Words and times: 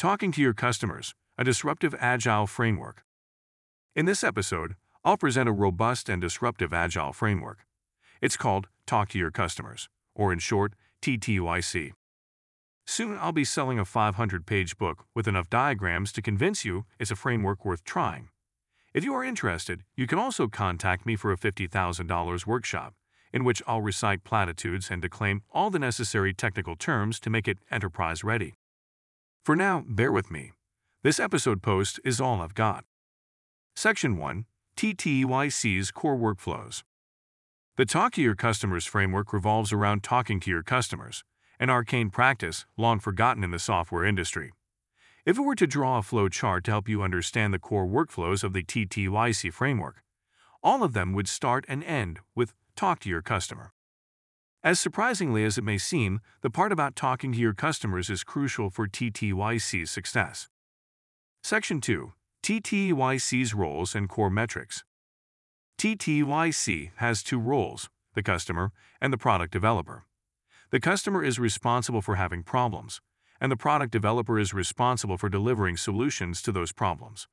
Talking 0.00 0.32
to 0.32 0.40
Your 0.40 0.54
Customers, 0.54 1.14
a 1.36 1.44
Disruptive 1.44 1.94
Agile 2.00 2.46
Framework. 2.46 3.04
In 3.94 4.06
this 4.06 4.24
episode, 4.24 4.76
I'll 5.04 5.18
present 5.18 5.46
a 5.46 5.52
robust 5.52 6.08
and 6.08 6.22
disruptive 6.22 6.72
Agile 6.72 7.12
framework. 7.12 7.66
It's 8.22 8.38
called 8.38 8.68
Talk 8.86 9.10
to 9.10 9.18
Your 9.18 9.30
Customers, 9.30 9.90
or 10.14 10.32
in 10.32 10.38
short, 10.38 10.72
TTYC. 11.02 11.92
Soon 12.86 13.18
I'll 13.20 13.32
be 13.32 13.44
selling 13.44 13.78
a 13.78 13.84
500 13.84 14.46
page 14.46 14.78
book 14.78 15.04
with 15.14 15.28
enough 15.28 15.50
diagrams 15.50 16.12
to 16.12 16.22
convince 16.22 16.64
you 16.64 16.86
it's 16.98 17.10
a 17.10 17.14
framework 17.14 17.66
worth 17.66 17.84
trying. 17.84 18.30
If 18.94 19.04
you 19.04 19.12
are 19.12 19.22
interested, 19.22 19.82
you 19.96 20.06
can 20.06 20.18
also 20.18 20.48
contact 20.48 21.04
me 21.04 21.14
for 21.14 21.30
a 21.30 21.36
$50,000 21.36 22.46
workshop, 22.46 22.94
in 23.34 23.44
which 23.44 23.62
I'll 23.66 23.82
recite 23.82 24.24
platitudes 24.24 24.88
and 24.90 25.02
declaim 25.02 25.42
all 25.50 25.68
the 25.68 25.78
necessary 25.78 26.32
technical 26.32 26.74
terms 26.74 27.20
to 27.20 27.28
make 27.28 27.46
it 27.46 27.58
enterprise 27.70 28.24
ready. 28.24 28.54
For 29.42 29.56
now, 29.56 29.84
bear 29.88 30.12
with 30.12 30.30
me. 30.30 30.52
This 31.02 31.18
episode 31.18 31.62
post 31.62 31.98
is 32.04 32.20
all 32.20 32.42
I've 32.42 32.54
got. 32.54 32.84
Section 33.74 34.18
1 34.18 34.44
TTYC's 34.76 35.90
Core 35.90 36.18
Workflows. 36.18 36.82
The 37.76 37.86
Talk 37.86 38.12
to 38.14 38.22
Your 38.22 38.34
Customers 38.34 38.84
framework 38.84 39.32
revolves 39.32 39.72
around 39.72 40.02
talking 40.02 40.40
to 40.40 40.50
your 40.50 40.62
customers, 40.62 41.24
an 41.58 41.70
arcane 41.70 42.10
practice 42.10 42.66
long 42.76 43.00
forgotten 43.00 43.42
in 43.42 43.50
the 43.50 43.58
software 43.58 44.04
industry. 44.04 44.52
If 45.24 45.38
it 45.38 45.42
were 45.42 45.54
to 45.54 45.66
draw 45.66 45.96
a 45.96 46.02
flow 46.02 46.28
chart 46.28 46.64
to 46.64 46.72
help 46.72 46.86
you 46.86 47.02
understand 47.02 47.54
the 47.54 47.58
core 47.58 47.86
workflows 47.86 48.44
of 48.44 48.52
the 48.52 48.62
TTYC 48.62 49.54
framework, 49.54 50.02
all 50.62 50.82
of 50.82 50.92
them 50.92 51.14
would 51.14 51.28
start 51.28 51.64
and 51.66 51.82
end 51.84 52.20
with 52.34 52.52
talk 52.76 53.00
to 53.00 53.08
your 53.08 53.22
customer. 53.22 53.72
As 54.62 54.78
surprisingly 54.78 55.42
as 55.44 55.56
it 55.56 55.64
may 55.64 55.78
seem, 55.78 56.20
the 56.42 56.50
part 56.50 56.70
about 56.70 56.94
talking 56.94 57.32
to 57.32 57.38
your 57.38 57.54
customers 57.54 58.10
is 58.10 58.22
crucial 58.22 58.68
for 58.68 58.86
TTYC's 58.86 59.90
success. 59.90 60.48
Section 61.42 61.80
2 61.80 62.12
TTYC's 62.42 63.54
Roles 63.54 63.94
and 63.94 64.06
Core 64.06 64.28
Metrics. 64.28 64.84
TTYC 65.78 66.90
has 66.96 67.22
two 67.22 67.38
roles 67.38 67.88
the 68.14 68.22
customer 68.22 68.72
and 69.00 69.14
the 69.14 69.18
product 69.18 69.50
developer. 69.50 70.04
The 70.70 70.80
customer 70.80 71.24
is 71.24 71.38
responsible 71.38 72.02
for 72.02 72.16
having 72.16 72.42
problems, 72.42 73.00
and 73.40 73.50
the 73.50 73.56
product 73.56 73.92
developer 73.92 74.38
is 74.38 74.52
responsible 74.52 75.16
for 75.16 75.30
delivering 75.30 75.78
solutions 75.78 76.42
to 76.42 76.52
those 76.52 76.72
problems. 76.72 77.28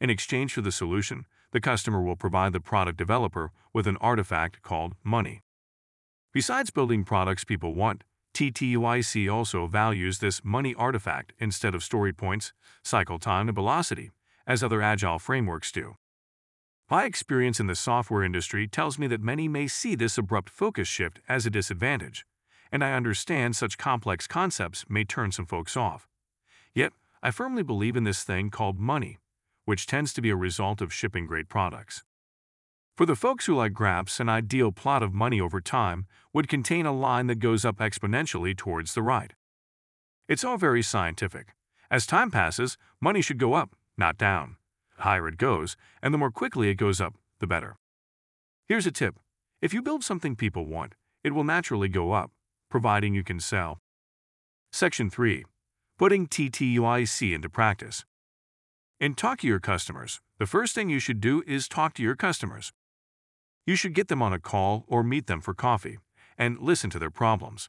In 0.00 0.08
exchange 0.08 0.54
for 0.54 0.62
the 0.62 0.72
solution, 0.72 1.26
the 1.50 1.60
customer 1.60 2.02
will 2.02 2.16
provide 2.16 2.54
the 2.54 2.60
product 2.60 2.96
developer 2.96 3.52
with 3.74 3.86
an 3.86 3.98
artifact 3.98 4.62
called 4.62 4.94
money. 5.04 5.42
Besides 6.32 6.70
building 6.70 7.04
products 7.04 7.44
people 7.44 7.74
want, 7.74 8.04
TTYC 8.32 9.30
also 9.30 9.66
values 9.66 10.18
this 10.18 10.40
money 10.42 10.74
artifact 10.74 11.34
instead 11.38 11.74
of 11.74 11.84
story 11.84 12.14
points, 12.14 12.54
cycle 12.82 13.18
time, 13.18 13.48
and 13.48 13.54
velocity, 13.54 14.10
as 14.46 14.62
other 14.62 14.80
agile 14.80 15.18
frameworks 15.18 15.70
do. 15.70 15.96
My 16.90 17.04
experience 17.04 17.60
in 17.60 17.66
the 17.66 17.74
software 17.74 18.24
industry 18.24 18.66
tells 18.66 18.98
me 18.98 19.06
that 19.08 19.20
many 19.20 19.46
may 19.46 19.66
see 19.66 19.94
this 19.94 20.16
abrupt 20.16 20.48
focus 20.48 20.88
shift 20.88 21.20
as 21.28 21.44
a 21.44 21.50
disadvantage, 21.50 22.24
and 22.70 22.82
I 22.82 22.94
understand 22.94 23.54
such 23.54 23.76
complex 23.76 24.26
concepts 24.26 24.86
may 24.88 25.04
turn 25.04 25.32
some 25.32 25.46
folks 25.46 25.76
off. 25.76 26.08
Yet, 26.74 26.94
I 27.22 27.30
firmly 27.30 27.62
believe 27.62 27.94
in 27.94 28.04
this 28.04 28.24
thing 28.24 28.48
called 28.48 28.78
money, 28.78 29.18
which 29.66 29.86
tends 29.86 30.14
to 30.14 30.22
be 30.22 30.30
a 30.30 30.36
result 30.36 30.80
of 30.80 30.94
shipping 30.94 31.26
great 31.26 31.50
products. 31.50 32.04
For 32.94 33.06
the 33.06 33.16
folks 33.16 33.46
who 33.46 33.54
like 33.54 33.72
graphs, 33.72 34.20
an 34.20 34.28
ideal 34.28 34.70
plot 34.70 35.02
of 35.02 35.14
money 35.14 35.40
over 35.40 35.62
time 35.62 36.04
would 36.34 36.46
contain 36.46 36.84
a 36.84 36.92
line 36.92 37.26
that 37.28 37.38
goes 37.38 37.64
up 37.64 37.78
exponentially 37.78 38.54
towards 38.54 38.92
the 38.92 39.00
right. 39.00 39.32
It's 40.28 40.44
all 40.44 40.58
very 40.58 40.82
scientific. 40.82 41.54
As 41.90 42.04
time 42.04 42.30
passes, 42.30 42.76
money 43.00 43.22
should 43.22 43.38
go 43.38 43.54
up, 43.54 43.74
not 43.96 44.18
down. 44.18 44.56
The 44.98 45.04
higher 45.04 45.26
it 45.26 45.38
goes, 45.38 45.74
and 46.02 46.12
the 46.12 46.18
more 46.18 46.30
quickly 46.30 46.68
it 46.68 46.74
goes 46.74 47.00
up, 47.00 47.14
the 47.40 47.46
better. 47.46 47.78
Here's 48.68 48.86
a 48.86 48.92
tip. 48.92 49.18
If 49.62 49.72
you 49.72 49.80
build 49.80 50.04
something 50.04 50.36
people 50.36 50.66
want, 50.66 50.94
it 51.24 51.32
will 51.32 51.44
naturally 51.44 51.88
go 51.88 52.12
up, 52.12 52.30
providing 52.68 53.14
you 53.14 53.24
can 53.24 53.40
sell. 53.40 53.78
Section 54.70 55.08
3. 55.08 55.46
Putting 55.98 56.26
TTYC 56.26 57.34
into 57.34 57.48
practice. 57.48 58.04
In 59.00 59.14
Talk 59.14 59.38
to 59.40 59.46
Your 59.46 59.60
Customers, 59.60 60.20
the 60.38 60.46
first 60.46 60.74
thing 60.74 60.90
you 60.90 60.98
should 60.98 61.20
do 61.20 61.42
is 61.46 61.68
talk 61.68 61.94
to 61.94 62.02
your 62.02 62.16
customers. 62.16 62.72
You 63.66 63.76
should 63.76 63.94
get 63.94 64.08
them 64.08 64.22
on 64.22 64.32
a 64.32 64.38
call 64.38 64.84
or 64.88 65.02
meet 65.02 65.26
them 65.26 65.40
for 65.40 65.54
coffee 65.54 65.98
and 66.36 66.58
listen 66.58 66.90
to 66.90 66.98
their 66.98 67.10
problems. 67.10 67.68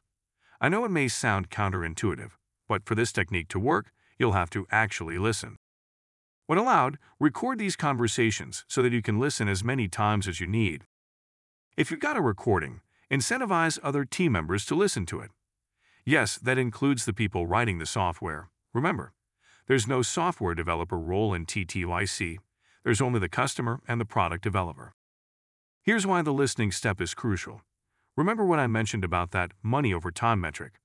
I 0.60 0.68
know 0.68 0.84
it 0.84 0.90
may 0.90 1.08
sound 1.08 1.50
counterintuitive, 1.50 2.32
but 2.68 2.84
for 2.84 2.94
this 2.94 3.12
technique 3.12 3.48
to 3.48 3.58
work, 3.58 3.92
you'll 4.18 4.32
have 4.32 4.50
to 4.50 4.66
actually 4.70 5.18
listen. 5.18 5.56
When 6.46 6.58
allowed, 6.58 6.98
record 7.18 7.58
these 7.58 7.76
conversations 7.76 8.64
so 8.68 8.82
that 8.82 8.92
you 8.92 9.02
can 9.02 9.18
listen 9.18 9.48
as 9.48 9.64
many 9.64 9.88
times 9.88 10.28
as 10.28 10.40
you 10.40 10.46
need. 10.46 10.84
If 11.76 11.90
you've 11.90 12.00
got 12.00 12.16
a 12.16 12.20
recording, 12.20 12.80
Incentivize 13.10 13.78
other 13.82 14.04
team 14.04 14.32
members 14.32 14.64
to 14.66 14.74
listen 14.74 15.06
to 15.06 15.20
it. 15.20 15.30
Yes, 16.04 16.36
that 16.36 16.58
includes 16.58 17.04
the 17.04 17.12
people 17.12 17.46
writing 17.46 17.78
the 17.78 17.86
software. 17.86 18.48
Remember, 18.72 19.12
there's 19.68 19.86
no 19.86 20.02
software 20.02 20.54
developer 20.54 20.98
role 20.98 21.32
in 21.32 21.46
TTYC. 21.46 22.38
There's 22.82 23.00
only 23.00 23.20
the 23.20 23.28
customer 23.28 23.80
and 23.86 24.00
the 24.00 24.04
product 24.04 24.42
developer. 24.42 24.94
Here's 25.84 26.06
why 26.06 26.22
the 26.22 26.32
listening 26.32 26.72
step 26.72 26.98
is 26.98 27.12
crucial. 27.12 27.60
Remember 28.16 28.46
what 28.46 28.58
I 28.58 28.66
mentioned 28.66 29.04
about 29.04 29.32
that 29.32 29.52
money 29.62 29.92
over 29.92 30.10
time 30.10 30.40
metric. 30.40 30.80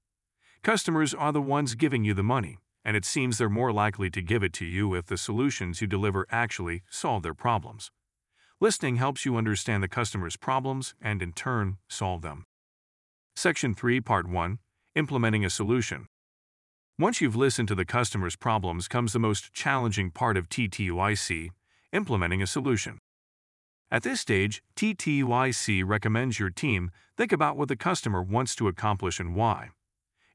Customers 0.61 1.13
are 1.13 1.31
the 1.31 1.41
ones 1.41 1.75
giving 1.75 2.03
you 2.03 2.13
the 2.13 2.21
money, 2.21 2.57
and 2.83 2.97
it 2.97 3.05
seems 3.05 3.37
they're 3.37 3.47
more 3.47 3.71
likely 3.71 4.09
to 4.09 4.21
give 4.21 4.43
it 4.43 4.51
to 4.55 4.65
you 4.65 4.95
if 4.95 5.05
the 5.05 5.15
solutions 5.15 5.79
you 5.79 5.87
deliver 5.87 6.27
actually 6.29 6.83
solve 6.89 7.23
their 7.23 7.33
problems. 7.33 7.91
Listening 8.59 8.97
helps 8.97 9.23
you 9.23 9.37
understand 9.37 9.81
the 9.81 9.87
customer's 9.87 10.35
problems 10.35 10.95
and, 11.01 11.21
in 11.21 11.31
turn, 11.31 11.77
solve 11.87 12.21
them. 12.21 12.43
Section 13.37 13.73
3, 13.73 14.01
Part 14.01 14.27
1 14.27 14.59
Implementing 14.95 15.45
a 15.45 15.49
Solution. 15.49 16.07
Once 16.99 17.21
you've 17.21 17.37
listened 17.37 17.69
to 17.69 17.75
the 17.75 17.85
customer's 17.85 18.35
problems 18.35 18.89
comes 18.89 19.13
the 19.13 19.19
most 19.19 19.53
challenging 19.53 20.11
part 20.11 20.35
of 20.35 20.49
TTYC 20.49 21.51
implementing 21.93 22.41
a 22.41 22.47
solution. 22.47 22.99
At 23.91 24.03
this 24.03 24.21
stage, 24.21 24.61
TTYC 24.75 25.83
recommends 25.83 26.39
your 26.39 26.51
team 26.51 26.91
think 27.17 27.31
about 27.31 27.57
what 27.57 27.69
the 27.69 27.75
customer 27.75 28.21
wants 28.21 28.55
to 28.55 28.67
accomplish 28.67 29.19
and 29.19 29.35
why. 29.35 29.69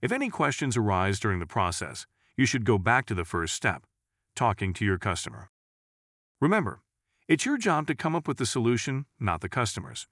If 0.02 0.10
any 0.10 0.28
questions 0.28 0.76
arise 0.76 1.20
during 1.20 1.38
the 1.38 1.46
process, 1.46 2.06
you 2.36 2.46
should 2.46 2.64
go 2.64 2.78
back 2.78 3.06
to 3.06 3.14
the 3.14 3.24
first 3.24 3.54
step 3.54 3.84
talking 4.34 4.72
to 4.74 4.84
your 4.84 4.98
customer. 4.98 5.48
Remember, 6.40 6.80
it's 7.28 7.46
your 7.46 7.56
job 7.56 7.86
to 7.86 7.94
come 7.94 8.16
up 8.16 8.26
with 8.26 8.36
the 8.36 8.46
solution, 8.46 9.06
not 9.20 9.40
the 9.40 9.48
customer's. 9.48 10.08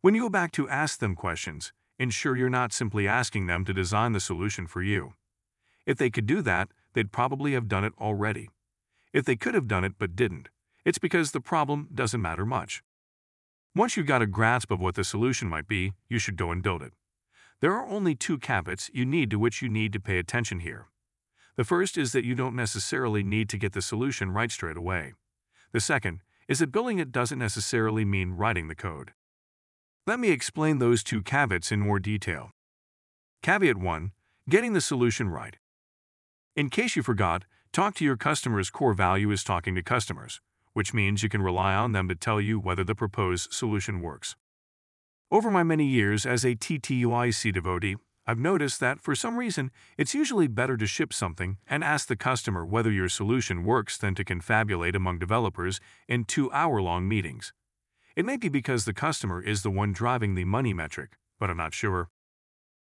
When 0.00 0.14
you 0.14 0.22
go 0.22 0.30
back 0.30 0.52
to 0.52 0.68
ask 0.68 0.98
them 0.98 1.14
questions, 1.14 1.72
ensure 1.98 2.36
you're 2.36 2.48
not 2.48 2.72
simply 2.72 3.06
asking 3.06 3.46
them 3.46 3.66
to 3.66 3.74
design 3.74 4.12
the 4.12 4.20
solution 4.20 4.66
for 4.66 4.82
you. 4.82 5.12
If 5.84 5.98
they 5.98 6.08
could 6.08 6.26
do 6.26 6.40
that, 6.42 6.70
they'd 6.94 7.12
probably 7.12 7.52
have 7.52 7.68
done 7.68 7.84
it 7.84 7.92
already. 8.00 8.48
If 9.12 9.24
they 9.24 9.36
could 9.36 9.54
have 9.54 9.68
done 9.68 9.84
it 9.84 9.94
but 9.98 10.16
didn't, 10.16 10.48
it's 10.84 10.98
because 10.98 11.32
the 11.32 11.40
problem 11.40 11.88
doesn't 11.94 12.22
matter 12.22 12.46
much. 12.46 12.82
Once 13.74 13.96
you've 13.96 14.06
got 14.06 14.22
a 14.22 14.26
grasp 14.26 14.70
of 14.70 14.80
what 14.80 14.94
the 14.94 15.04
solution 15.04 15.48
might 15.48 15.68
be, 15.68 15.92
you 16.08 16.18
should 16.18 16.36
go 16.36 16.50
and 16.50 16.62
build 16.62 16.82
it. 16.82 16.92
There 17.60 17.74
are 17.74 17.86
only 17.88 18.14
two 18.14 18.38
caveats 18.38 18.90
you 18.92 19.04
need 19.04 19.30
to 19.30 19.38
which 19.38 19.62
you 19.62 19.68
need 19.68 19.92
to 19.92 20.00
pay 20.00 20.18
attention 20.18 20.60
here. 20.60 20.86
The 21.56 21.64
first 21.64 21.98
is 21.98 22.12
that 22.12 22.24
you 22.24 22.34
don't 22.34 22.54
necessarily 22.54 23.22
need 23.22 23.48
to 23.50 23.58
get 23.58 23.72
the 23.72 23.82
solution 23.82 24.30
right 24.30 24.50
straight 24.50 24.76
away. 24.76 25.14
The 25.72 25.80
second 25.80 26.20
is 26.46 26.60
that 26.60 26.72
building 26.72 26.98
it 26.98 27.12
doesn't 27.12 27.38
necessarily 27.38 28.04
mean 28.04 28.32
writing 28.32 28.68
the 28.68 28.74
code. 28.74 29.12
Let 30.06 30.20
me 30.20 30.30
explain 30.30 30.78
those 30.78 31.02
two 31.02 31.22
caveats 31.22 31.70
in 31.70 31.80
more 31.80 31.98
detail. 31.98 32.52
Caveat 33.42 33.76
1 33.76 34.12
Getting 34.48 34.72
the 34.72 34.80
solution 34.80 35.28
right. 35.28 35.56
In 36.56 36.70
case 36.70 36.96
you 36.96 37.02
forgot, 37.02 37.44
talk 37.70 37.94
to 37.96 38.04
your 38.04 38.16
customer's 38.16 38.70
core 38.70 38.94
value 38.94 39.30
is 39.30 39.44
talking 39.44 39.74
to 39.74 39.82
customers, 39.82 40.40
which 40.78 40.94
means 40.94 41.24
you 41.24 41.28
can 41.28 41.42
rely 41.42 41.74
on 41.74 41.90
them 41.90 42.06
to 42.06 42.14
tell 42.14 42.40
you 42.40 42.60
whether 42.60 42.84
the 42.84 42.94
proposed 42.94 43.52
solution 43.52 44.00
works. 44.00 44.36
Over 45.28 45.50
my 45.50 45.64
many 45.64 45.84
years 45.84 46.24
as 46.24 46.44
a 46.44 46.54
TTYC 46.54 47.52
devotee, 47.52 47.96
I've 48.28 48.38
noticed 48.38 48.78
that 48.78 49.00
for 49.00 49.16
some 49.16 49.38
reason, 49.38 49.72
it's 49.96 50.14
usually 50.14 50.46
better 50.46 50.76
to 50.76 50.86
ship 50.86 51.12
something 51.12 51.56
and 51.66 51.82
ask 51.82 52.06
the 52.06 52.14
customer 52.14 52.64
whether 52.64 52.92
your 52.92 53.08
solution 53.08 53.64
works 53.64 53.98
than 53.98 54.14
to 54.14 54.24
confabulate 54.24 54.94
among 54.94 55.18
developers 55.18 55.80
in 56.06 56.22
two 56.22 56.48
hour 56.52 56.80
long 56.80 57.08
meetings. 57.08 57.52
It 58.14 58.24
may 58.24 58.36
be 58.36 58.48
because 58.48 58.84
the 58.84 58.94
customer 58.94 59.42
is 59.42 59.64
the 59.64 59.72
one 59.72 59.92
driving 59.92 60.36
the 60.36 60.44
money 60.44 60.72
metric, 60.72 61.18
but 61.40 61.50
I'm 61.50 61.56
not 61.56 61.74
sure. 61.74 62.08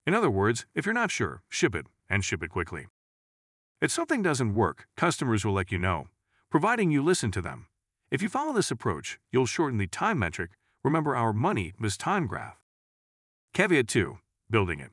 In 0.05 0.13
other 0.13 0.29
words, 0.29 0.67
if 0.75 0.85
you're 0.85 0.93
not 0.93 1.09
sure, 1.09 1.41
ship 1.49 1.73
it, 1.73 1.87
and 2.07 2.23
ship 2.23 2.43
it 2.43 2.51
quickly. 2.51 2.85
If 3.81 3.89
something 3.89 4.21
doesn't 4.21 4.53
work, 4.53 4.85
customers 4.95 5.43
will 5.43 5.53
let 5.53 5.71
you 5.71 5.79
know, 5.79 6.09
providing 6.51 6.91
you 6.91 7.01
listen 7.01 7.31
to 7.31 7.41
them. 7.41 7.65
If 8.11 8.21
you 8.21 8.27
follow 8.27 8.51
this 8.51 8.71
approach, 8.71 9.19
you'll 9.31 9.45
shorten 9.45 9.77
the 9.77 9.87
time 9.87 10.19
metric. 10.19 10.51
Remember 10.83 11.15
our 11.15 11.31
money 11.31 11.71
is 11.81 11.95
time 11.95 12.27
graph. 12.27 12.59
Caveat 13.53 13.87
2 13.87 14.17
Building 14.49 14.81
it. 14.81 14.91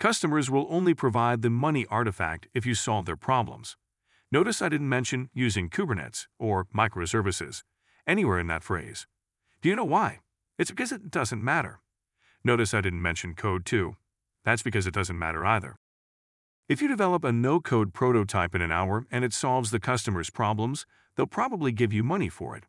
Customers 0.00 0.50
will 0.50 0.66
only 0.68 0.92
provide 0.92 1.42
the 1.42 1.50
money 1.50 1.86
artifact 1.88 2.48
if 2.52 2.66
you 2.66 2.74
solve 2.74 3.06
their 3.06 3.16
problems. 3.16 3.76
Notice 4.32 4.60
I 4.60 4.68
didn't 4.68 4.88
mention 4.88 5.30
using 5.34 5.70
Kubernetes 5.70 6.26
or 6.36 6.66
microservices 6.76 7.62
anywhere 8.08 8.40
in 8.40 8.48
that 8.48 8.64
phrase. 8.64 9.06
Do 9.62 9.68
you 9.68 9.76
know 9.76 9.84
why? 9.84 10.18
It's 10.58 10.72
because 10.72 10.90
it 10.90 11.12
doesn't 11.12 11.44
matter. 11.44 11.78
Notice 12.42 12.74
I 12.74 12.80
didn't 12.80 13.02
mention 13.02 13.34
code 13.34 13.64
too. 13.64 13.94
That's 14.44 14.62
because 14.64 14.88
it 14.88 14.94
doesn't 14.94 15.18
matter 15.18 15.46
either. 15.46 15.76
If 16.68 16.82
you 16.82 16.88
develop 16.88 17.22
a 17.22 17.30
no-code 17.30 17.94
prototype 17.94 18.52
in 18.52 18.60
an 18.60 18.72
hour 18.72 19.06
and 19.12 19.24
it 19.24 19.32
solves 19.32 19.70
the 19.70 19.78
customer's 19.78 20.30
problems, 20.30 20.84
they'll 21.14 21.24
probably 21.24 21.70
give 21.70 21.92
you 21.92 22.02
money 22.02 22.28
for 22.28 22.56
it. 22.56 22.64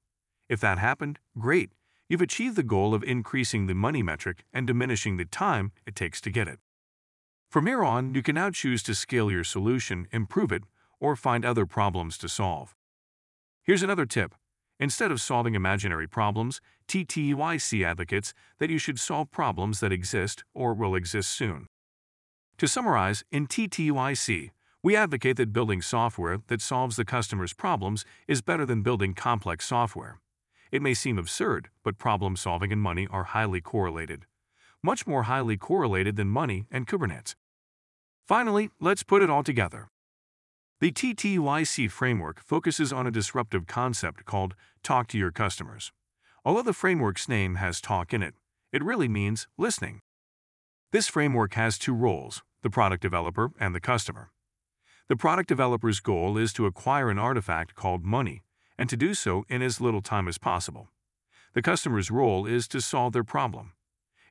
If 0.48 0.60
that 0.60 0.78
happened, 0.78 1.18
great. 1.40 1.72
You've 2.08 2.22
achieved 2.22 2.58
the 2.58 2.62
goal 2.62 2.94
of 2.94 3.04
increasing 3.04 3.66
the 3.66 3.74
money 3.74 4.04
metric 4.04 4.46
and 4.54 4.68
diminishing 4.68 5.18
the 5.18 5.26
time 5.26 5.72
it 5.88 5.96
takes 5.96 6.22
to 6.22 6.30
get 6.30 6.48
it. 6.48 6.60
From 7.50 7.66
here 7.66 7.84
on, 7.84 8.14
you 8.14 8.22
can 8.22 8.36
now 8.36 8.52
choose 8.52 8.84
to 8.84 8.94
scale 8.94 9.32
your 9.32 9.44
solution, 9.44 10.08
improve 10.12 10.52
it, 10.52 10.62
or 11.00 11.16
find 11.16 11.44
other 11.44 11.66
problems 11.66 12.20
to 12.20 12.30
solve. 12.30 12.76
Here's 13.64 13.84
another 13.84 14.06
tip. 14.06 14.36
Instead 14.80 15.12
of 15.12 15.20
solving 15.20 15.56
imaginary 15.56 16.08
problems, 16.08 16.62
TTYC 16.88 17.84
advocates 17.84 18.36
that 18.60 18.70
you 18.70 18.78
should 18.78 19.00
solve 19.00 19.32
problems 19.32 19.80
that 19.80 19.92
exist 19.92 20.44
or 20.54 20.76
will 20.76 20.94
exist 20.94 21.32
soon. 21.32 21.68
To 22.60 22.68
summarize, 22.68 23.24
in 23.32 23.46
TTYC, 23.46 24.50
we 24.82 24.96
advocate 24.96 25.38
that 25.38 25.54
building 25.54 25.80
software 25.80 26.40
that 26.48 26.60
solves 26.60 26.96
the 26.96 27.06
customer's 27.06 27.54
problems 27.54 28.04
is 28.28 28.42
better 28.42 28.66
than 28.66 28.82
building 28.82 29.14
complex 29.14 29.64
software. 29.68 30.20
It 30.72 30.82
may 30.82 30.96
seem 30.96 31.20
absurd, 31.20 31.70
but 31.84 32.00
problem 32.00 32.36
solving 32.36 32.72
and 32.72 32.82
money 32.82 33.08
are 33.12 33.26
highly 33.26 33.62
correlated. 33.62 34.26
Much 34.82 35.06
more 35.06 35.24
highly 35.24 35.56
correlated 35.56 36.16
than 36.16 36.30
money 36.30 36.66
and 36.72 36.88
Kubernetes. 36.88 37.36
Finally, 38.28 38.72
let's 38.82 39.04
put 39.04 39.22
it 39.22 39.30
all 39.30 39.44
together. 39.44 39.90
The 40.80 40.92
TTYC 40.92 41.92
framework 41.92 42.40
focuses 42.40 42.92
on 42.92 43.06
a 43.06 43.12
disruptive 43.12 43.68
concept 43.68 44.26
called 44.26 44.56
Talk 44.82 45.08
to 45.10 45.18
Your 45.20 45.32
Customers. 45.32 45.92
Although 46.44 46.64
the 46.64 46.74
framework's 46.74 47.30
name 47.30 47.56
has 47.56 47.80
talk 47.80 48.16
in 48.16 48.24
it, 48.24 48.34
it 48.72 48.84
really 48.84 49.08
means 49.08 49.48
listening. 49.60 50.02
This 50.92 51.08
framework 51.08 51.54
has 51.54 51.78
two 51.78 51.94
roles 51.94 52.42
the 52.64 52.70
product 52.70 53.02
developer 53.02 53.52
and 53.60 53.74
the 53.74 53.80
customer. 53.80 54.32
The 55.10 55.16
product 55.16 55.48
developer's 55.48 56.00
goal 56.00 56.38
is 56.38 56.52
to 56.54 56.66
acquire 56.66 57.10
an 57.10 57.20
artifact 57.20 57.76
called 57.76 58.04
money, 58.04 58.44
and 58.78 58.90
to 58.90 58.98
do 58.98 59.14
so 59.14 59.46
in 59.48 59.62
as 59.62 59.80
little 59.82 60.02
time 60.02 60.28
as 60.28 60.38
possible. 60.38 60.90
The 61.54 61.62
customer's 61.62 62.12
role 62.12 62.46
is 62.46 62.68
to 62.70 62.82
solve 62.82 63.14
their 63.14 63.24
problem. 63.24 63.74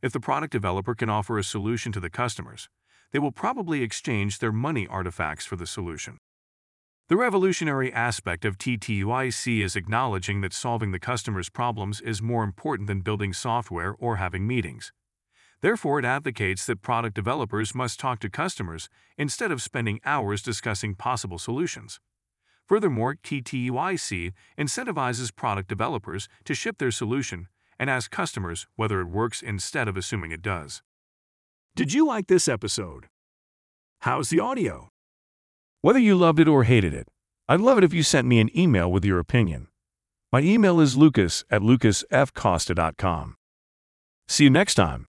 If 0.02 0.12
the 0.12 0.20
product 0.20 0.52
developer 0.52 0.94
can 0.94 1.08
offer 1.08 1.38
a 1.38 1.44
solution 1.44 1.92
to 1.92 2.00
the 2.00 2.10
customers, 2.10 2.68
they 3.12 3.18
will 3.18 3.32
probably 3.32 3.82
exchange 3.82 4.38
their 4.38 4.52
money 4.52 4.86
artifacts 4.86 5.46
for 5.46 5.56
the 5.56 5.66
solution. 5.66 6.18
The 7.08 7.16
revolutionary 7.16 7.92
aspect 7.92 8.44
of 8.44 8.58
TTYC 8.58 9.62
is 9.62 9.76
acknowledging 9.76 10.40
that 10.40 10.52
solving 10.52 10.90
the 10.90 10.98
customer's 10.98 11.48
problems 11.48 12.00
is 12.00 12.20
more 12.20 12.42
important 12.42 12.88
than 12.88 13.00
building 13.00 13.32
software 13.32 13.94
or 13.98 14.16
having 14.16 14.46
meetings. 14.46 14.92
Therefore, 15.62 15.98
it 15.98 16.04
advocates 16.04 16.66
that 16.66 16.82
product 16.82 17.14
developers 17.14 17.74
must 17.74 17.98
talk 17.98 18.20
to 18.20 18.30
customers 18.30 18.88
instead 19.16 19.50
of 19.50 19.62
spending 19.62 20.00
hours 20.04 20.42
discussing 20.42 20.94
possible 20.94 21.38
solutions. 21.38 22.00
Furthermore, 22.66 23.14
TTYC 23.22 24.32
incentivizes 24.58 25.34
product 25.34 25.68
developers 25.68 26.28
to 26.44 26.54
ship 26.54 26.78
their 26.78 26.90
solution 26.90 27.48
and 27.78 27.88
ask 27.88 28.10
customers 28.10 28.66
whether 28.76 29.00
it 29.00 29.08
works 29.08 29.42
instead 29.42 29.88
of 29.88 29.96
assuming 29.96 30.32
it 30.32 30.42
does. 30.42 30.82
Did 31.74 31.92
you 31.92 32.06
like 32.06 32.26
this 32.26 32.48
episode? 32.48 33.06
How's 34.00 34.30
the 34.30 34.40
audio? 34.40 34.88
Whether 35.82 35.98
you 35.98 36.16
loved 36.16 36.40
it 36.40 36.48
or 36.48 36.64
hated 36.64 36.94
it, 36.94 37.08
I'd 37.48 37.60
love 37.60 37.78
it 37.78 37.84
if 37.84 37.94
you 37.94 38.02
sent 38.02 38.26
me 38.26 38.40
an 38.40 38.50
email 38.58 38.90
with 38.90 39.04
your 39.04 39.18
opinion. 39.18 39.68
My 40.32 40.40
email 40.40 40.80
is 40.80 40.96
lucas 40.96 41.44
at 41.50 41.62
lucasfcosta.com. 41.62 43.36
See 44.26 44.44
you 44.44 44.50
next 44.50 44.74
time. 44.74 45.04